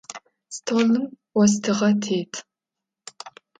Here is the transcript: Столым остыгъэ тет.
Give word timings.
Столым 0.55 1.03
остыгъэ 1.41 1.89
тет. 2.03 2.33